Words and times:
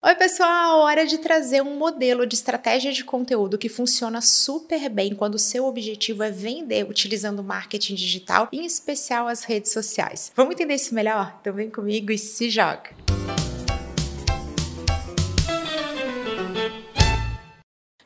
Oi, 0.00 0.14
pessoal! 0.14 0.78
Hora 0.82 1.04
de 1.04 1.18
trazer 1.18 1.60
um 1.60 1.76
modelo 1.76 2.24
de 2.24 2.36
estratégia 2.36 2.92
de 2.92 3.02
conteúdo 3.02 3.58
que 3.58 3.68
funciona 3.68 4.20
super 4.20 4.88
bem 4.88 5.12
quando 5.12 5.34
o 5.34 5.40
seu 5.40 5.66
objetivo 5.66 6.22
é 6.22 6.30
vender 6.30 6.88
utilizando 6.88 7.42
marketing 7.42 7.96
digital, 7.96 8.48
em 8.52 8.64
especial 8.64 9.26
as 9.26 9.42
redes 9.42 9.72
sociais. 9.72 10.30
Vamos 10.36 10.54
entender 10.54 10.74
isso 10.74 10.94
melhor? 10.94 11.36
Então 11.40 11.52
vem 11.52 11.68
comigo 11.68 12.12
e 12.12 12.18
se 12.18 12.48
joga! 12.48 12.90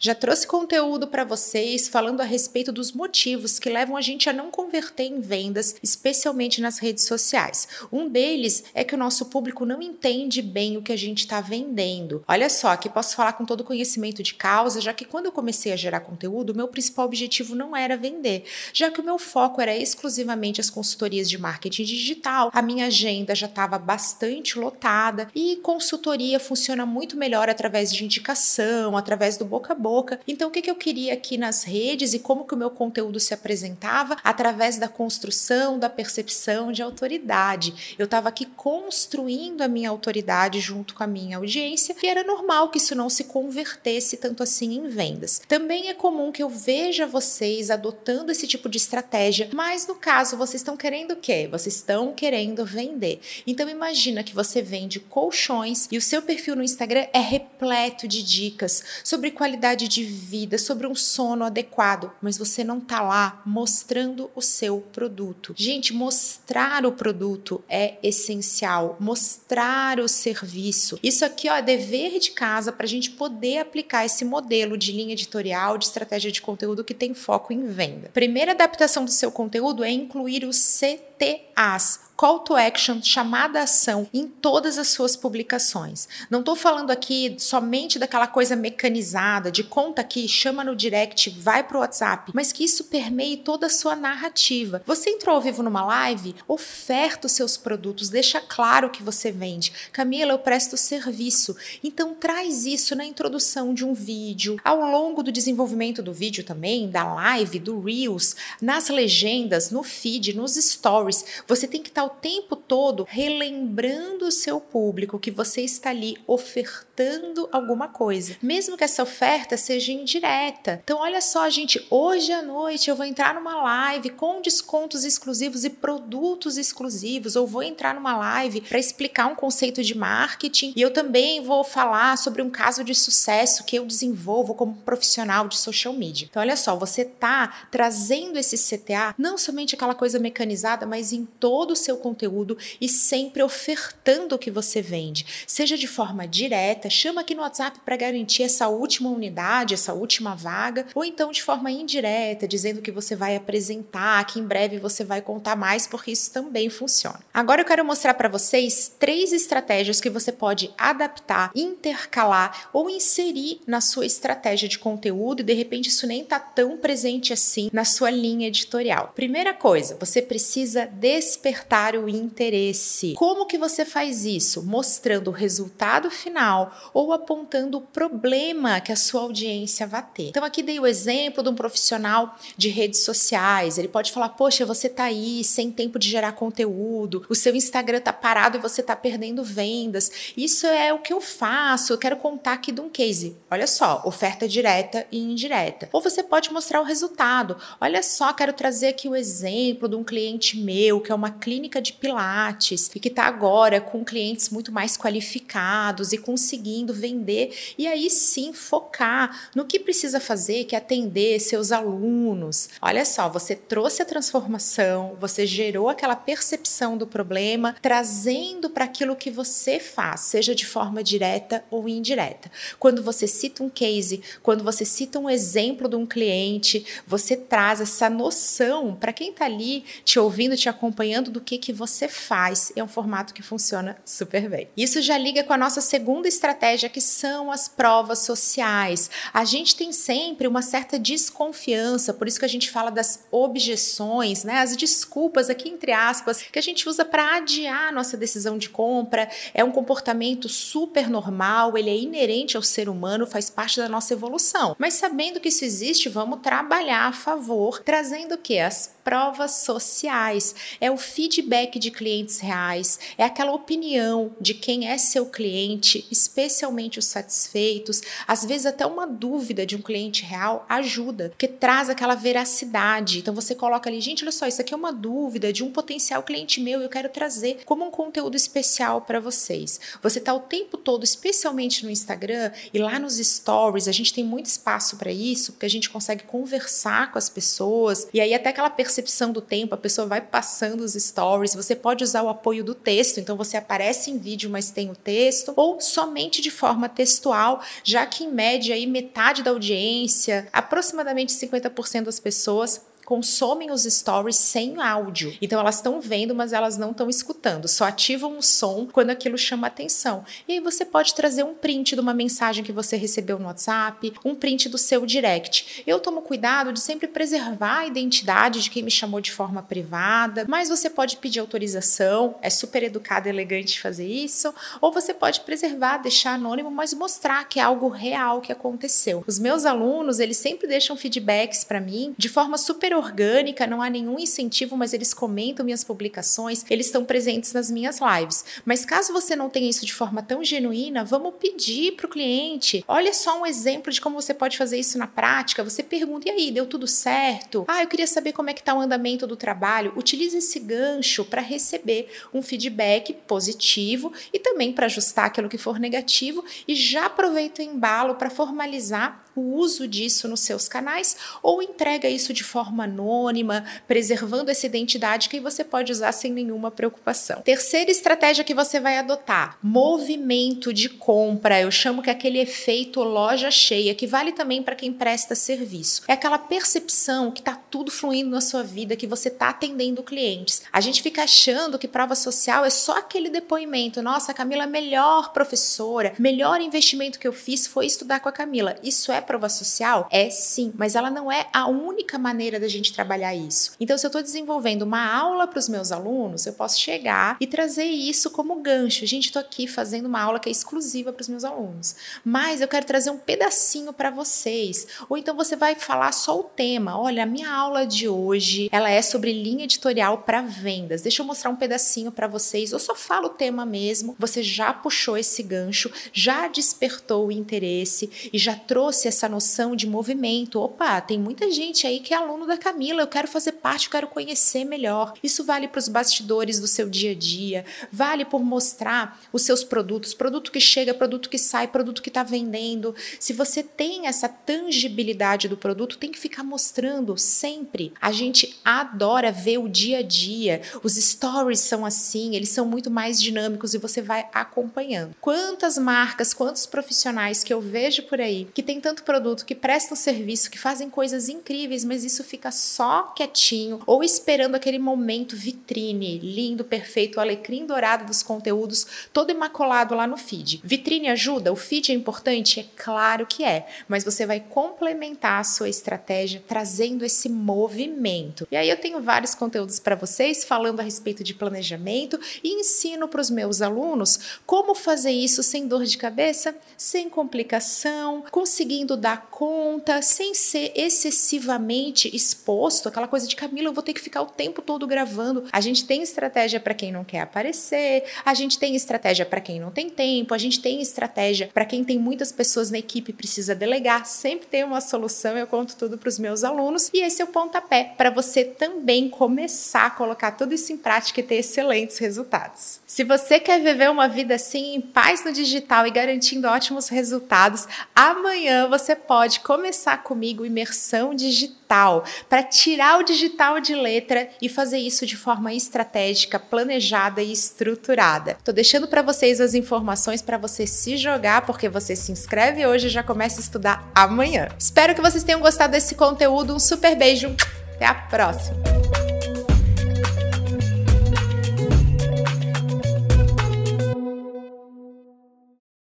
Já 0.05 0.17
trouxe 0.17 0.49
conteúdo 0.49 1.07
para 1.07 1.23
vocês 1.23 1.87
falando 1.87 2.21
a 2.21 2.25
respeito 2.25 2.73
dos 2.73 2.91
motivos 2.91 3.61
que 3.61 3.71
levam 3.71 3.97
a 3.97 4.01
gente 4.01 4.29
a 4.29 4.33
não 4.33 4.51
converter 4.51 5.05
em 5.05 5.21
vendas, 5.21 5.77
especialmente 5.81 6.61
nas 6.61 6.81
redes 6.81 7.05
sociais. 7.05 7.69
Um 7.93 8.09
deles 8.09 8.65
é 8.75 8.83
que 8.83 8.97
o 8.97 8.99
nosso 8.99 9.27
público 9.27 9.65
não 9.65 9.81
entende 9.81 10.43
bem 10.43 10.77
o 10.77 10.83
que 10.83 10.91
a 10.91 10.99
gente 10.99 11.21
está 11.21 11.41
vendendo. 11.41 12.25
Olha 12.27 12.51
só, 12.51 12.71
aqui 12.71 12.89
posso 12.89 13.15
falar 13.15 13.35
com 13.35 13.45
todo 13.45 13.63
conhecimento 13.63 14.25
de 14.25 14.35
causa, 14.35 14.81
já 14.81 14.93
que 14.93 15.05
quando 15.05 15.27
eu 15.27 15.33
comecei 15.33 15.73
a 15.73 15.77
gerar 15.77 16.01
conteúdo, 16.01 16.51
o 16.51 16.57
meu 16.57 16.67
principal 16.67 17.07
objetivo 17.07 17.55
não 17.55 17.77
era 17.77 17.97
vender, 17.97 18.43
já 18.73 18.91
que 18.91 19.01
o 19.01 19.05
meu 19.05 19.21
foco 19.21 19.61
era 19.61 19.77
exclusivamente 19.77 20.61
as 20.61 20.69
consultorias 20.69 21.31
de 21.31 21.39
marketing 21.39 21.85
digital, 21.85 22.51
a 22.53 22.61
minha 22.61 22.87
agenda 22.87 23.37
já 23.37 23.47
estava 23.47 23.79
bastante 23.79 24.59
lotada 24.59 25.29
e 25.33 25.61
consultoria 25.63 26.41
funciona 26.41 26.85
muito 26.85 27.17
melhor 27.17 27.49
através 27.49 27.95
de 27.95 28.05
indicação, 28.05 28.97
através 28.97 29.37
do 29.37 29.45
boca 29.45 29.75
a 29.75 29.77
boca 29.77 29.92
Então, 30.27 30.49
o 30.49 30.51
que, 30.51 30.63
que 30.63 30.71
eu 30.71 30.75
queria 30.75 31.15
aqui 31.15 31.37
nas 31.37 31.65
redes 31.65 32.15
e 32.15 32.19
como 32.19 32.45
que 32.45 32.55
o 32.55 32.57
meu 32.57 32.71
conteúdo 32.71 33.21
se 33.21 33.35
apresentava? 33.35 34.17
Através 34.25 34.79
da 34.79 34.89
construção, 34.89 35.79
da 35.79 35.91
percepção 35.91 36.73
de 36.73 36.83
autoridade. 36.83 37.97
Eu 37.99 38.05
estava 38.05 38.29
aqui 38.29 38.47
construindo 38.47 39.63
a 39.63 39.69
minha 39.69 39.91
autoridade 39.91 40.61
junto 40.61 40.95
com 40.95 41.03
a 41.03 41.07
minha 41.07 41.37
audiência 41.37 41.95
e 42.03 42.07
era 42.07 42.25
normal 42.25 42.71
que 42.71 42.79
isso 42.79 42.95
não 42.95 43.11
se 43.11 43.25
convertesse 43.25 44.17
tanto 44.17 44.43
assim 44.43 44.77
em 44.77 44.89
vendas. 44.89 45.41
Também 45.47 45.89
é 45.89 45.95
comum 45.95 46.33
que 46.33 46.43
eu 46.43 46.49
veja 46.49 47.07
vocês 47.07 47.71
adotando 47.71 48.33
esse 48.33 48.47
tipo 48.47 48.69
de 48.69 48.79
estratégia, 48.79 49.49
mas 49.53 49.87
no 49.87 49.95
caso 49.95 50.37
vocês 50.37 50.61
estão 50.61 50.77
querendo 50.77 51.13
o 51.13 51.17
quê? 51.17 51.49
Vocês 51.51 51.77
estão 51.77 52.13
querendo 52.13 52.65
vender. 52.65 53.21
Então 53.47 53.69
imagina 53.69 54.23
que 54.23 54.35
você 54.35 54.63
vende 54.63 55.01
colchões 55.01 55.89
e 55.91 55.99
o 55.99 56.03
seu 56.03 56.23
perfil 56.23 56.57
no 56.57 56.63
Instagram 56.63 57.07
é 57.13 57.19
repleto 57.19 58.09
de 58.09 58.23
dicas 58.23 58.83
sobre 59.05 59.31
qualidade 59.31 59.82
qualidade 59.83 59.89
de 59.89 60.05
vida, 60.05 60.59
sobre 60.59 60.87
um 60.87 60.95
sono 60.95 61.45
adequado, 61.45 62.13
mas 62.21 62.39
você 62.39 62.63
não 62.63 62.81
tá 62.81 63.01
lá 63.01 63.43
mostrando 63.45 64.31
o 64.35 64.41
seu 64.41 64.81
produto. 64.93 65.55
Gente, 65.57 65.93
mostrar 65.93 66.85
o 66.87 66.93
produto 66.93 67.63
é 67.69 67.95
essencial, 68.03 68.97
mostrar 69.01 69.99
o 70.01 70.09
serviço. 70.09 70.99
Isso 71.03 71.25
aqui 71.25 71.49
ó, 71.49 71.57
é 71.57 71.63
dever 71.63 72.19
de 72.19 72.31
casa 72.31 72.73
para 72.73 72.87
a 72.87 72.89
gente 72.89 73.11
poder 73.11 73.59
aplicar 73.59 74.05
esse 74.05 74.25
modelo 74.25 74.77
de 74.77 74.93
linha 74.93 75.13
editorial, 75.13 75.79
de 75.79 75.87
estratégia 75.87 76.31
de 76.31 76.43
conteúdo 76.43 76.85
que 76.85 76.95
tem 76.95 77.15
foco 77.15 77.53
em 77.53 77.67
venda. 77.67 78.11
Primeira 78.13 78.53
adaptação 78.53 79.05
do 79.05 79.11
seu 79.11 79.31
conteúdo 79.31 79.85
é 79.85 79.91
incluir 79.91 80.45
os 80.45 80.57
CTAs, 80.79 82.12
call 82.23 82.39
to 82.39 82.55
action, 82.55 83.03
chamada 83.03 83.59
a 83.59 83.63
ação 83.65 84.09
em 84.15 84.29
todas 84.29 84.79
as 84.79 84.87
suas 84.87 85.17
publicações. 85.17 86.07
Não 86.31 86.39
estou 86.39 86.55
falando 86.55 86.93
aqui 86.93 87.35
somente 87.37 87.99
daquela 87.99 88.29
coisa 88.29 88.55
mecanizada, 88.55 89.51
de 89.51 89.65
conta 89.65 90.03
aqui, 90.03 90.29
chama 90.29 90.63
no 90.63 90.77
direct, 90.77 91.31
vai 91.31 91.65
para 91.65 91.77
o 91.77 91.81
WhatsApp, 91.81 92.31
mas 92.33 92.53
que 92.53 92.63
isso 92.63 92.85
permeie 92.85 93.39
toda 93.39 93.67
a 93.67 93.69
sua 93.69 93.97
narrativa. 93.97 94.85
Você 94.87 95.11
entrou 95.11 95.35
ao 95.35 95.43
vivo 95.43 95.65
numa 95.65 95.85
live, 95.85 96.37
oferta 96.47 97.27
os 97.27 97.33
seus 97.33 97.57
produtos, 97.57 98.09
deixa 98.09 98.41
claro 98.41 98.91
que 98.91 99.03
você 99.03 99.33
vende. 99.33 99.73
Camila, 99.91 100.31
eu 100.31 100.39
presto 100.39 100.77
serviço. 100.77 101.57
Então 101.83 102.15
traz 102.15 102.65
isso 102.65 102.95
na 102.95 103.05
introdução 103.05 103.75
de 103.75 103.85
um 103.85 103.93
vídeo, 103.93 104.61
ao 104.63 104.81
longo 104.81 105.25
do 105.25 105.33
desenvolvimento 105.33 106.01
do 106.01 106.13
vídeo 106.13 106.45
também, 106.45 106.89
da 106.89 107.03
live, 107.15 107.59
do 107.59 107.81
Reels, 107.81 108.37
nas 108.61 108.89
legendas, 108.89 109.73
no 109.73 109.83
feed, 109.83 110.37
nos 110.37 110.55
stories. 110.55 111.25
Você 111.49 111.67
tem 111.67 111.83
que 111.83 111.89
estar 111.89 112.09
tá 112.09 112.12
tempo 112.13 112.57
todo 112.57 113.07
relembrando 113.09 114.27
o 114.27 114.33
seu 114.33 114.61
público 114.61 115.19
que 115.19 115.31
você 115.31 115.63
está 115.63 115.91
ali 115.91 116.17
ofertando 116.27 117.49
alguma 117.51 117.89
coisa, 117.89 118.37
mesmo 118.43 118.77
que 118.77 118.85
essa 118.85 119.03
oferta 119.03 119.57
seja 119.57 119.93
indireta. 119.93 120.81
Então, 120.85 120.99
olha 121.01 121.21
só, 121.21 121.49
gente, 121.51 121.85
hoje 121.91 122.33
à 122.33 122.43
noite 122.43 122.89
eu 122.89 122.97
vou 122.97 123.05
entrar 123.05 123.35
numa 123.35 123.63
live 123.63 124.11
com 124.11 124.41
descontos 124.41 125.05
exclusivos 125.05 125.65
e 125.65 125.71
produtos 125.71 126.57
exclusivos, 126.57 127.37
ou 127.37 127.47
vou 127.47 127.63
entrar 127.63 127.95
numa 127.95 128.17
live 128.17 128.61
para 128.63 128.79
explicar 128.79 129.27
um 129.27 129.35
conceito 129.35 129.83
de 129.83 129.97
marketing 129.97 130.73
e 130.77 130.81
eu 130.81 130.93
também 130.93 131.43
vou 131.43 131.65
falar 131.65 132.17
sobre 132.19 132.43
um 132.43 132.51
caso 132.51 132.85
de 132.85 132.95
sucesso 132.95 133.65
que 133.65 133.77
eu 133.77 133.85
desenvolvo 133.85 134.55
como 134.55 134.77
profissional 134.77 135.49
de 135.49 135.59
social 135.59 135.95
media. 135.95 136.29
Então, 136.31 136.43
olha 136.43 136.57
só, 136.57 136.77
você 136.77 137.05
tá 137.05 137.67
trazendo 137.71 138.39
esse 138.39 138.57
CTA, 138.57 139.15
não 139.19 139.37
somente 139.37 139.75
aquela 139.75 139.95
coisa 139.95 140.19
mecanizada, 140.19 140.87
mas 140.87 141.13
em 141.13 141.25
todo 141.25 141.73
o 141.73 141.77
seu 141.77 141.92
conteúdo 141.97 142.57
e 142.81 142.89
sempre 142.89 143.43
ofertando 143.43 144.35
o 144.35 144.39
que 144.39 144.51
você 144.51 144.81
vende, 144.81 145.27
seja 145.47 145.77
de 145.77 145.87
forma 145.87 146.27
direta, 146.27 146.89
chama 146.91 147.21
aqui 147.21 147.35
no 147.35 147.43
WhatsApp 147.43 147.81
para 147.85 147.97
garantir 147.97 148.43
essa 148.43 148.69
última 148.69 149.11
unidade, 149.11 149.75
essa 149.75 149.93
última 149.93 150.35
vaga, 150.35 150.87
ou 150.95 151.05
então 151.05 151.31
de 151.31 151.43
forma 151.43 151.71
indireta, 151.71 152.47
dizendo 152.47 152.83
que 152.83 152.91
você 152.91 153.17
vai 153.17 153.37
apresentar, 153.37 154.25
que 154.27 154.39
em 154.39 154.45
breve 154.45 154.79
você 154.79 155.05
vai 155.05 155.21
contar 155.21 155.57
mais, 155.57 155.87
porque 155.87 156.11
isso 156.11 156.31
também 156.31 156.69
funciona. 156.69 157.21
Agora 157.33 157.61
eu 157.61 157.65
quero 157.65 157.85
mostrar 157.85 158.15
para 158.15 158.29
vocês 158.29 158.93
três 158.99 159.33
estratégias 159.33 160.01
que 160.01 160.11
você 160.11 160.33
pode 160.33 160.73
adaptar, 160.77 161.51
intercalar 161.55 162.69
ou 162.73 162.89
inserir 162.89 163.61
na 163.67 163.81
sua 163.81 164.07
estratégia 164.07 164.69
de 164.69 164.79
conteúdo 164.79 165.41
e 165.41 165.45
de 165.45 165.53
repente 165.53 165.89
isso 165.89 166.07
nem 166.07 166.23
está 166.23 166.39
tão 166.39 166.77
presente 166.77 167.33
assim 167.33 167.71
na 167.73 167.85
sua 167.85 168.11
linha 168.11 168.49
editorial. 168.49 169.13
Primeira 169.15 169.55
coisa, 169.55 169.97
você 169.99 170.21
precisa 170.21 170.87
despertar 170.87 171.82
o 171.91 172.09
interesse. 172.09 173.15
Como 173.15 173.47
que 173.47 173.59
você 173.59 173.85
faz 173.85 174.25
isso? 174.25 174.63
Mostrando 174.63 175.29
o 175.29 175.33
resultado 175.33 176.11
final 176.11 176.73
ou 176.95 177.13
apontando 177.13 177.79
o 177.79 177.81
problema 177.81 178.81
que 178.81 178.93
a 178.93 178.97
sua 178.97 179.23
audiência 179.23 179.87
vai 179.87 180.07
ter. 180.15 180.29
Então 180.29 180.45
aqui 180.45 180.63
dei 180.63 180.79
o 180.79 180.87
exemplo 180.87 181.43
de 181.43 181.49
um 181.49 181.55
profissional 181.55 182.37
de 182.57 182.69
redes 182.69 183.05
sociais. 183.05 183.79
Ele 183.79 183.89
pode 183.89 184.13
falar: 184.13 184.31
"Poxa, 184.31 184.65
você 184.65 184.89
tá 184.89 185.05
aí 185.05 185.43
sem 185.43 185.71
tempo 185.71 185.99
de 185.99 186.09
gerar 186.09 186.33
conteúdo, 186.33 187.25
o 187.29 187.35
seu 187.35 187.55
Instagram 187.55 188.01
tá 188.01 188.13
parado 188.13 188.57
e 188.57 188.61
você 188.61 188.83
tá 188.83 188.95
perdendo 188.95 189.43
vendas. 189.43 190.33
Isso 190.37 190.67
é 190.67 190.93
o 190.93 191.01
que 191.01 191.13
eu 191.13 191.21
faço. 191.21 191.93
Eu 191.93 191.99
quero 191.99 192.17
contar 192.17 192.55
aqui 192.55 192.73
de 192.73 192.81
um 192.81 192.89
case. 192.89 193.37
Olha 193.51 193.67
só, 193.67 194.03
oferta 194.05 194.49
direta 194.49 195.07
e 195.11 195.19
indireta. 195.19 195.89
Ou 195.93 196.01
você 196.01 196.23
pode 196.23 196.53
mostrar 196.53 196.81
o 196.81 196.85
resultado. 196.85 197.57
Olha 197.81 198.03
só, 198.03 198.33
quero 198.33 198.53
trazer 198.53 198.89
aqui 198.89 199.09
o 199.09 199.17
exemplo 199.17 199.89
de 199.89 199.97
um 199.97 200.05
cliente 200.05 200.59
meu 200.59 201.01
que 201.01 201.13
é 201.13 201.15
uma 201.15 201.31
clínica 201.31 201.72
de 201.81 201.93
Pilates 201.93 202.91
e 202.95 203.01
que 203.01 203.09
está 203.09 203.25
agora 203.25 203.81
com 203.81 204.05
clientes 204.05 204.51
muito 204.51 204.73
mais 204.73 204.97
qualificados 204.97 206.13
e 206.13 206.19
conseguindo 206.19 206.93
vender 206.93 207.55
e 207.79 207.87
aí 207.87 208.11
sim 208.11 208.53
focar 208.53 209.51
no 209.55 209.65
que 209.65 209.79
precisa 209.79 210.21
fazer, 210.21 210.65
que 210.65 210.75
é 210.75 210.79
atender 210.79 211.39
seus 211.41 211.73
alunos. 211.73 212.69
Olha 212.81 213.05
só, 213.05 213.29
você 213.29 213.55
trouxe 213.55 214.03
a 214.03 214.05
transformação, 214.05 215.17
você 215.21 215.47
gerou 215.47 215.89
aquela 215.89 216.17
percepção 216.17 216.97
do 216.97 217.07
problema, 217.07 217.75
trazendo 217.81 218.71
para 218.71 218.85
aquilo 218.85 219.17
que 219.17 219.31
você 219.31 219.79
faz, 219.79 220.21
seja 220.21 220.55
de 220.55 220.67
forma 220.67 221.03
direta 221.03 221.65
ou 221.71 221.89
indireta. 221.89 222.51
Quando 222.79 223.03
você 223.03 223.27
cita 223.27 223.63
um 223.63 223.69
case, 223.69 224.23
quando 224.43 224.65
você 224.65 224.85
cita 224.85 225.19
um 225.19 225.29
exemplo 225.29 225.89
de 225.89 225.97
um 225.97 226.07
cliente, 226.07 226.85
você 227.07 227.37
traz 227.37 227.81
essa 227.81 228.09
noção 228.09 228.95
para 228.95 229.13
quem 229.13 229.31
está 229.31 229.45
ali 229.45 229.85
te 230.05 230.19
ouvindo, 230.19 230.57
te 230.57 230.69
acompanhando 230.69 231.31
do 231.31 231.41
que, 231.41 231.59
que 231.63 231.73
você 231.73 232.09
faz 232.09 232.73
é 232.75 232.83
um 232.83 232.89
formato 232.89 233.33
que 233.33 233.41
funciona 233.41 233.97
super 234.05 234.51
bem. 234.51 234.69
Isso 234.77 235.01
já 235.01 235.17
liga 235.17 235.45
com 235.45 235.53
a 235.53 235.57
nossa 235.57 235.81
segunda 235.81 236.27
estratégia, 236.27 236.89
que 236.89 237.01
são 237.01 237.53
as 237.53 237.69
provas 237.69 238.19
sociais. 238.19 239.09
A 239.33 239.45
gente 239.45 239.77
tem 239.77 239.93
sempre 239.93 240.49
uma 240.49 240.61
certa 240.61 240.99
desconfiança, 240.99 242.13
por 242.13 242.27
isso 242.27 242.41
que 242.41 242.45
a 242.45 242.49
gente 242.49 242.69
fala 242.69 242.91
das 242.91 243.27
objeções, 243.31 244.43
né? 244.43 244.59
As 244.59 244.77
desculpas 244.77 245.49
aqui 245.49 245.69
entre 245.69 245.93
aspas 245.93 246.43
que 246.43 246.59
a 246.59 246.63
gente 246.63 246.89
usa 246.89 247.05
para 247.05 247.37
adiar 247.37 247.89
a 247.89 247.93
nossa 247.93 248.17
decisão 248.17 248.59
de 248.59 248.69
compra. 248.69 249.31
É 249.55 249.63
um 249.63 249.71
comportamento 249.71 250.49
super 250.49 251.09
normal, 251.09 251.79
ele 251.79 251.91
é 251.91 251.97
inerente 251.97 252.57
ao 252.57 252.63
ser 252.63 252.89
humano, 252.89 253.25
faz 253.25 253.49
parte 253.49 253.79
da 253.79 253.89
nossa 253.89 254.13
evolução. 254.13 254.75
Mas 254.79 254.95
sabendo 254.95 255.39
que 255.39 255.49
isso 255.49 255.65
existe, 255.65 256.09
vamos 256.09 256.41
trabalhar 256.41 257.07
a 257.07 257.13
favor, 257.13 257.81
trazendo 257.85 258.35
o 258.35 258.39
que 258.39 258.59
as 258.59 258.97
provas 259.05 259.59
sociais. 259.59 260.55
É 260.81 260.91
o 260.91 260.97
feedback 260.97 261.52
feedback 261.53 261.79
de 261.79 261.91
clientes 261.91 262.41
reais, 262.41 262.99
é 263.19 263.25
aquela 263.25 263.53
opinião 263.53 264.35
de 264.41 264.55
quem 264.55 264.89
é 264.89 264.97
seu 264.97 265.27
cliente, 265.27 266.07
especialmente 266.11 266.99
os 266.99 267.05
satisfeitos. 267.05 268.01
Às 268.27 268.43
vezes, 268.45 268.65
até 268.65 268.87
uma 268.87 269.07
dúvida 269.07 269.67
de 269.67 269.77
um 269.77 269.83
cliente 269.83 270.25
real 270.25 270.65
ajuda, 270.67 271.29
porque 271.29 271.47
traz 271.47 271.91
aquela 271.91 272.15
veracidade. 272.15 273.19
Então, 273.19 273.35
você 273.35 273.55
coloca 273.55 273.91
ali, 273.91 274.01
gente, 274.01 274.25
olha 274.25 274.33
só, 274.33 274.47
isso 274.47 274.63
aqui 274.63 274.73
é 274.73 274.77
uma 274.77 274.93
dúvida 274.93 275.53
de 275.53 275.63
um 275.63 275.71
potencial 275.71 276.23
cliente 276.23 276.59
meu, 276.59 276.81
eu 276.81 276.89
quero 276.89 277.11
trazer 277.11 277.59
como 277.67 277.85
um 277.85 277.91
conteúdo 277.91 278.35
especial 278.35 279.03
para 279.03 279.21
vocês. 279.21 279.79
Você 280.03 280.21
está 280.21 280.33
o 280.33 280.41
tempo 280.41 280.79
todo, 280.79 281.05
especialmente 281.05 281.85
no 281.85 281.91
Instagram 281.91 282.51
e 282.73 282.79
lá 282.79 282.99
nos 282.99 283.17
stories, 283.17 283.89
a 283.89 283.93
gente 283.93 284.15
tem 284.15 284.25
muito 284.25 284.47
espaço 284.47 284.97
para 284.97 285.13
isso, 285.13 285.53
porque 285.53 285.67
a 285.67 285.71
gente 285.71 285.91
consegue 285.91 286.25
conversar 286.25 287.13
com 287.13 287.19
as 287.19 287.29
pessoas 287.29 288.09
e 288.15 288.21
aí 288.21 288.33
até 288.33 288.49
aquela 288.49 288.71
percepção 288.71 289.33
do 289.33 289.43
tempo, 289.43 289.75
a 289.75 289.79
pessoa 289.79 290.07
vai 290.07 290.21
passando 290.23 290.81
os 290.81 290.95
stories, 290.95 291.42
você 291.57 291.75
pode 291.75 292.05
usar 292.05 292.23
o 292.23 292.29
apoio 292.29 292.63
do 292.63 292.75
texto, 292.75 293.19
então 293.19 293.37
você 293.37 293.57
aparece 293.57 294.11
em 294.11 294.19
vídeo, 294.19 294.49
mas 294.49 294.71
tem 294.71 294.91
o 294.91 294.95
texto, 294.95 295.53
ou 295.57 295.81
somente 295.81 296.41
de 296.41 296.51
forma 296.51 296.89
textual, 296.89 297.61
já 297.83 298.07
que 298.07 298.25
em 298.25 298.31
média 298.31 298.75
aí 298.75 298.87
metade 298.87 299.43
da 299.43 299.51
audiência, 299.51 300.49
aproximadamente 300.53 301.33
50% 301.33 302.05
das 302.05 302.21
pessoas 302.21 302.81
consomem 303.13 303.71
os 303.71 303.83
stories 303.83 304.37
sem 304.37 304.81
áudio. 304.81 305.37
Então 305.43 305.61
elas 305.61 305.75
estão 305.75 306.01
vendo, 306.01 306.35
mas 306.35 306.55
elas 306.55 306.79
não 306.79 306.93
estão 306.93 307.11
escutando. 307.11 307.69
Só 307.69 307.85
ativam 307.85 308.39
o 308.39 308.43
som 308.43 308.89
quando 308.91 309.11
aquilo 309.11 309.37
chama 309.37 309.67
atenção. 309.67 310.25
E 310.49 310.55
aí 310.55 310.61
você 310.61 310.83
pode 310.83 311.15
trazer 311.15 311.43
um 311.43 311.53
print 311.53 311.95
de 311.95 312.01
uma 312.01 312.15
mensagem 312.15 312.65
que 312.65 312.73
você 312.73 312.97
recebeu 312.97 313.39
no 313.39 313.49
WhatsApp, 313.49 314.15
um 314.25 314.35
print 314.35 314.71
do 314.71 314.79
seu 314.79 315.05
direct. 315.05 315.83
Eu 315.87 316.01
tomo 316.01 316.23
cuidado 316.23 316.73
de 316.73 316.81
sempre 316.81 317.07
preservar 317.07 317.81
a 317.81 317.87
identidade 317.87 318.63
de 318.63 318.71
quem 318.71 318.83
me 318.83 318.91
chamou 318.91 319.21
de 319.21 319.31
forma 319.31 319.63
privada, 319.63 320.47
mas 320.49 320.71
você 320.71 320.89
pode 320.89 321.19
pedir 321.19 321.41
autorização, 321.41 322.37
é 322.41 322.49
super 322.49 322.83
educado 322.83 323.29
e 323.29 323.31
elegante 323.31 323.79
fazer 323.79 324.07
isso, 324.07 324.55
ou 324.81 324.91
você 324.91 325.13
pode 325.13 325.41
preservar, 325.41 325.99
deixar 325.99 326.33
anônimo, 326.33 326.71
mas 326.71 326.95
mostrar 326.95 327.47
que 327.47 327.61
é 327.61 327.63
algo 327.63 327.89
real 327.89 328.41
que 328.41 328.53
aconteceu. 328.53 329.23
Os 329.27 329.39
meus 329.39 329.67
alunos, 329.67 330.19
eles 330.19 330.39
sempre 330.39 330.67
deixam 330.67 330.97
feedbacks 330.97 331.63
para 331.63 331.79
mim 331.79 332.15
de 332.17 332.31
forma 332.31 332.57
super 332.57 333.02
orgânica, 333.03 333.67
não 333.67 333.83
há 333.83 333.91
nenhum 333.91 334.19
incentivo, 334.19 334.77
mas 334.77 334.93
eles 334.93 335.13
comentam 335.13 335.65
minhas 335.65 335.85
publicações, 335.85 336.65
eles 336.71 336.87
estão 336.87 337.05
presentes 337.05 337.53
nas 337.53 337.71
minhas 337.71 337.99
lives. 338.01 338.45
Mas 338.65 338.85
caso 338.85 339.13
você 339.13 339.37
não 339.37 339.51
tenha 339.51 339.69
isso 339.69 339.85
de 339.85 339.93
forma 339.93 340.23
tão 340.23 340.45
genuína, 340.45 341.05
vamos 341.05 341.35
pedir 341.39 341.93
para 341.93 342.07
o 342.07 342.09
cliente. 342.09 342.85
Olha 342.87 343.13
só 343.13 343.41
um 343.41 343.47
exemplo 343.47 343.93
de 343.93 344.01
como 344.01 344.21
você 344.21 344.33
pode 344.33 344.57
fazer 344.57 344.79
isso 344.79 344.99
na 344.99 345.07
prática. 345.07 345.65
Você 345.65 345.83
pergunta: 345.83 346.29
e 346.29 346.31
aí, 346.31 346.51
deu 346.51 346.67
tudo 346.67 346.87
certo? 346.87 347.65
Ah, 347.69 347.83
eu 347.83 347.89
queria 347.89 348.07
saber 348.07 348.33
como 348.33 348.51
é 348.51 348.55
que 348.55 348.61
está 348.61 348.75
o 348.75 348.81
andamento 348.81 349.27
do 349.27 349.37
trabalho. 349.37 349.93
Utilize 349.97 350.37
esse 350.37 350.59
gancho 350.59 351.25
para 351.25 351.41
receber 351.41 352.09
um 352.33 352.43
feedback 352.43 353.13
positivo 353.13 354.13
e 354.33 354.39
também 354.39 354.73
para 354.73 354.87
ajustar 354.87 355.27
aquilo 355.27 355.49
que 355.49 355.59
for 355.59 355.79
negativo 355.79 356.45
e 356.67 356.75
já 356.75 357.07
aproveita 357.07 357.63
o 357.63 357.65
embalo 357.65 358.15
para 358.15 358.31
formalizar 358.31 359.25
o 359.35 359.41
uso 359.41 359.89
disso 359.89 360.29
nos 360.29 360.41
seus 360.41 360.69
canais 360.69 361.17
ou 361.43 361.63
entrega 361.63 362.09
isso 362.09 362.33
de 362.33 362.45
forma 362.45 362.82
anônima, 362.83 363.65
preservando 363.87 364.51
essa 364.51 364.67
identidade 364.67 365.29
que 365.29 365.41
você 365.41 365.65
pode 365.65 365.93
usar 365.93 366.13
sem 366.13 366.33
nenhuma 366.33 366.71
preocupação. 366.71 367.43
Terceira 367.43 367.91
estratégia 367.91 368.45
que 368.45 368.55
você 368.55 368.81
vai 368.81 368.99
adotar: 368.99 369.59
movimento 369.63 370.73
de 370.73 370.89
compra. 370.89 371.61
Eu 371.61 371.71
chamo 371.71 372.03
que 372.03 372.11
é 372.11 372.13
aquele 372.13 372.39
efeito 372.39 373.03
loja 373.03 373.51
cheia, 373.51 373.95
que 373.95 374.07
vale 374.07 374.33
também 374.33 374.63
para 374.63 374.75
quem 374.75 374.93
presta 374.93 375.35
serviço. 375.35 376.03
É 376.09 376.13
aquela 376.13 376.39
percepção 376.39 377.31
que 377.31 377.41
está 377.41 377.55
tudo 377.55 377.91
fluindo 377.91 378.31
na 378.31 378.41
sua 378.41 378.63
vida, 378.63 378.97
que 378.97 379.07
você 379.07 379.29
está 379.29 379.49
atendendo 379.49 380.03
clientes. 380.03 380.63
A 380.73 380.81
gente 380.81 381.03
fica 381.03 381.23
achando 381.23 381.79
que 381.79 381.89
prova 381.89 382.15
social 382.15 382.65
é 382.65 382.71
só 382.71 382.99
aquele 382.99 383.31
depoimento. 383.31 384.03
Nossa, 384.03 384.35
Camila 384.35 384.65
é 384.65 384.67
melhor 384.67 385.33
professora, 385.33 386.13
melhor 386.19 386.61
investimento 386.61 387.19
que 387.19 387.29
eu 387.29 387.33
fiz 387.33 387.67
foi 387.67 387.87
estudar 387.87 388.21
com 388.21 388.29
a 388.29 388.33
Camila. 388.33 388.77
Isso 388.83 389.13
é 389.13 389.21
prova 389.21 389.49
social? 389.49 390.09
É 390.11 390.31
sim, 390.31 390.73
mas 390.77 390.95
ela 390.95 391.11
não 391.11 391.31
é 391.31 391.47
a 391.53 391.67
única 391.67 392.19
maneira 392.19 392.59
da 392.59 392.69
gente 392.73 392.93
trabalhar 392.93 393.35
isso. 393.35 393.73
Então, 393.79 393.97
se 393.97 394.07
eu 394.07 394.09
estou 394.09 394.23
desenvolvendo 394.23 394.83
uma 394.83 395.13
aula 395.13 395.47
para 395.47 395.59
os 395.59 395.69
meus 395.69 395.93
alunos, 395.93 396.47
eu 396.47 396.53
posso 396.53 396.81
chegar 396.81 397.37
e 397.41 397.47
trazer 397.47 397.85
isso 397.85 398.31
como 398.31 398.61
gancho. 398.61 399.07
Gente, 399.07 399.27
estou 399.27 399.41
aqui 399.41 399.67
fazendo 399.67 400.07
uma 400.07 400.21
aula 400.21 400.39
que 400.39 400.49
é 400.49 400.53
exclusiva 400.53 401.13
para 401.13 401.23
os 401.23 401.29
meus 401.29 401.45
alunos, 401.45 401.95
mas 402.25 402.61
eu 402.61 402.69
quero 402.69 402.87
trazer 402.87 403.11
um 403.11 403.19
pedacinho 403.19 403.93
para 403.93 404.11
vocês. 404.11 404.87
Ou 405.09 405.17
então 405.17 405.37
você 405.37 405.57
vai 405.57 405.75
falar 405.75 406.13
só 406.13 406.39
o 406.39 406.45
tema. 406.45 406.99
Olha, 406.99 407.23
a 407.23 407.27
minha 407.27 407.51
aula 407.51 407.87
de 407.87 408.09
hoje, 408.09 408.69
ela 408.73 408.91
é 408.91 409.03
sobre 409.03 409.33
linha 409.33 409.65
editorial 409.65 410.19
para 410.19 410.43
vendas. 410.43 411.03
Deixa 411.03 411.23
eu 411.23 411.27
mostrar 411.27 411.51
um 411.51 411.57
pedacinho 411.57 412.11
para 412.11 412.27
vocês. 412.27 412.73
Eu 412.73 412.79
só 412.79 412.95
falo 412.95 413.27
o 413.27 413.31
tema 413.31 413.65
mesmo. 413.65 414.17
Você 414.19 414.43
já 414.43 414.73
puxou 414.73 415.17
esse 415.17 415.43
gancho, 415.43 415.91
já 416.13 416.49
despertou 416.49 417.27
o 417.27 417.33
interesse 417.33 418.31
e 418.33 418.39
já 418.39 418.55
trouxe 418.55 419.09
essa 419.09 419.29
noção 419.29 419.75
de 419.77 419.87
movimento. 419.87 420.61
Opa, 420.61 421.01
tem 421.01 421.19
muita 421.19 421.51
gente 421.51 421.87
aí 421.87 422.01
que 422.01 422.15
é 422.15 422.17
aluno 422.17 422.47
da 422.47 422.57
Camila, 422.63 423.03
eu 423.03 423.09
quero 423.09 423.27
fazer 423.27 423.53
parte, 423.53 423.87
eu 423.87 423.91
quero 423.91 424.07
conhecer 424.07 424.65
melhor. 424.65 425.15
Isso 425.21 425.43
vale 425.43 425.67
para 425.67 425.81
os 425.81 425.89
bastidores 425.89 426.61
do 426.61 426.69
seu 426.69 426.89
dia 426.89 427.11
a 427.11 427.15
dia, 427.15 427.65
vale 427.91 428.25
por 428.25 428.41
mostrar 428.41 429.21
os 429.33 429.43
seus 429.43 429.65
produtos, 429.65 430.15
produto 430.15 430.53
que 430.53 430.61
chega, 430.61 430.95
produto 430.95 431.29
que 431.29 431.39
sai, 431.39 431.67
produto 431.67 432.01
que 432.01 432.09
está 432.09 432.23
vendendo. 432.23 432.95
Se 433.19 433.33
você 433.33 433.65
tem 433.65 434.07
essa 434.07 434.29
tangibilidade 434.29 435.49
do 435.49 435.57
produto, 435.57 435.99
tem 435.99 436.13
que 436.13 436.19
ficar 436.21 436.45
mostrando 436.45 437.19
sempre. 437.19 437.93
A 438.01 438.13
gente 438.13 438.57
adora 438.65 439.33
ver 439.33 439.59
o 439.59 439.69
dia 439.69 439.99
a 439.99 440.03
dia. 440.03 440.63
Os 440.85 440.95
stories 440.95 441.59
são 441.59 441.85
assim, 441.85 442.37
eles 442.37 442.51
são 442.51 442.65
muito 442.65 442.93
mais 442.93 443.21
dinâmicos 443.21 443.75
e 443.75 443.79
você 443.79 444.01
vai 444.01 444.29
acompanhando. 444.33 445.17
Quantas 445.21 445.77
marcas, 445.77 446.33
quantos 446.33 446.65
profissionais 446.65 447.43
que 447.43 447.53
eu 447.53 447.61
vejo 447.61 448.05
por 448.05 448.21
aí 448.21 448.47
que 448.55 448.63
tem 448.63 448.81
tanto 448.81 449.03
produto, 449.03 449.45
que 449.45 449.55
prestam 449.57 449.97
serviço, 449.97 450.49
que 450.49 450.59
fazem 450.61 450.89
coisas 450.89 451.29
incríveis, 451.29 451.85
mas 451.85 452.05
isso 452.05 452.23
fica 452.23 452.52
só 452.53 453.13
quietinho 453.17 453.81
ou 453.87 454.05
esperando 454.05 454.55
aquele 454.55 454.79
momento 454.79 455.37
vitrine, 455.37 456.19
lindo, 456.19 456.65
perfeito, 456.65 457.19
alecrim 457.19 457.67
dourado 457.67 458.05
dos 458.05 458.23
conteúdos, 458.23 458.87
todo 459.13 459.31
imaculado 459.31 459.95
lá 459.95 460.07
no 460.07 460.17
feed. 460.17 460.61
Vitrine 460.63 461.09
ajuda? 461.09 461.53
O 461.53 461.57
feed 461.57 461.91
é 461.91 461.95
importante? 461.95 462.61
É 462.61 462.67
claro 462.77 463.27
que 463.27 463.45
é, 463.45 463.67
mas 463.89 464.05
você 464.05 464.27
vai 464.27 464.41
complementar 464.41 465.41
a 465.41 465.45
sua 465.45 465.69
estratégia 465.69 466.43
trazendo 466.47 467.05
esse 467.05 467.29
movimento. 467.29 468.47
E 468.51 468.57
aí 468.57 468.69
eu 468.69 468.77
tenho 468.77 469.01
vários 469.01 469.35
conteúdos 469.35 469.79
para 469.79 469.97
vocês 469.97 470.45
falando 470.45 470.81
a 470.81 470.83
respeito 470.83 471.25
de 471.25 471.35
planejamento 471.35 472.21
e 472.45 472.61
ensino 472.61 473.09
para 473.09 473.21
os 473.21 473.31
meus 473.31 473.63
alunos 473.63 474.41
como 474.47 474.75
fazer 474.75 475.11
isso 475.11 475.43
sem 475.43 475.67
dor 475.67 475.85
de 475.85 475.97
cabeça, 475.97 476.55
sem 476.77 477.09
complicação, 477.09 478.25
conseguindo 478.31 478.97
dar 478.97 479.29
conta, 479.31 480.03
sem 480.03 480.35
ser 480.35 480.73
excessivamente 480.75 482.15
exposto, 482.43 482.89
aquela 482.89 483.07
coisa 483.07 483.29
de 483.29 483.37
Camila, 483.37 483.69
eu 483.69 483.73
vou 483.73 483.83
ter 483.83 483.93
que 483.93 484.01
ficar 484.01 484.21
o 484.21 484.27
tempo 484.27 484.61
todo 484.61 484.85
gravando. 484.87 485.45
A 485.53 485.61
gente 485.61 485.87
tem 485.87 486.03
estratégia 486.03 486.59
para 486.59 486.75
quem 486.75 486.91
não 486.91 487.05
quer 487.05 487.21
aparecer, 487.21 488.05
a 488.25 488.35
gente 488.35 488.59
tem 488.59 488.75
estratégia 488.75 489.25
para 489.25 489.41
quem 489.41 489.61
não 489.61 489.71
tem 489.71 489.89
tempo, 489.89 490.35
a 490.35 490.39
gente 490.39 490.61
tem 490.61 490.83
estratégia 490.83 491.49
para 491.55 491.65
quem 491.65 491.85
tem 491.85 491.99
muitas 491.99 492.33
pessoas 492.33 492.71
na 492.71 492.79
equipe 492.79 493.11
e 493.11 493.15
precisa 493.15 493.55
delegar. 493.55 494.05
Sempre 494.07 494.49
tem 494.49 494.65
uma 494.65 494.81
solução, 494.81 495.39
eu 495.39 495.47
conto 495.47 495.77
tudo 495.77 495.97
para 495.97 496.09
os 496.09 496.19
meus 496.19 496.43
alunos 496.43 496.91
e 496.93 497.01
esse 497.01 497.23
é 497.23 497.25
o 497.25 497.29
pontapé 497.29 497.95
para 497.97 498.11
você 498.11 498.45
também 498.45 499.09
começar 499.09 499.87
a 499.87 499.91
colocar 499.91 500.33
tudo 500.33 500.53
isso 500.53 500.73
em 500.73 500.77
prática 500.77 501.21
e 501.21 501.23
ter 501.23 501.37
excelentes 501.37 501.99
resultados. 501.99 502.81
Se 502.87 503.05
você 503.05 503.39
quer 503.39 503.61
viver 503.61 503.89
uma 503.89 504.09
vida 504.09 504.35
assim, 504.35 504.75
em 504.75 504.81
paz 504.81 505.25
no 505.25 505.33
digital 505.33 505.87
e 505.87 505.91
garantindo 505.91 506.49
ótimos 506.49 506.89
resultados, 506.89 507.69
amanhã 507.95 508.69
você 508.69 508.97
pode 508.97 509.41
começar 509.41 510.03
comigo 510.03 510.45
imersão 510.45 511.15
digital 511.15 512.05
para 512.33 512.43
tirar 512.43 512.99
o 512.99 513.03
digital 513.03 513.61
de 513.61 513.75
letra 513.75 514.27
e 514.41 514.49
fazer 514.49 514.79
isso 514.79 515.05
de 515.05 515.19
forma 515.19 515.53
estratégica, 515.53 516.39
planejada 516.39 517.23
e 517.23 517.31
estruturada. 517.31 518.39
Tô 518.43 518.53
deixando 518.53 518.89
para 518.89 519.03
vocês 519.03 519.39
as 519.39 519.53
informações 519.53 520.23
para 520.23 520.39
você 520.39 520.67
se 520.67 520.97
jogar, 520.97 521.45
porque 521.45 521.69
você 521.69 521.95
se 521.95 522.11
inscreve 522.11 522.67
hoje 522.67 522.87
e 522.87 522.91
já 522.91 523.03
começa 523.03 523.39
a 523.39 523.43
estudar 523.45 523.87
amanhã. 523.95 524.49
Espero 524.59 524.95
que 524.95 525.03
vocês 525.03 525.23
tenham 525.23 525.41
gostado 525.41 525.73
desse 525.73 525.95
conteúdo. 525.95 526.55
Um 526.55 526.59
super 526.59 526.97
beijo. 526.97 527.37
Até 527.75 527.85
a 527.85 527.93
próxima. 527.93 528.82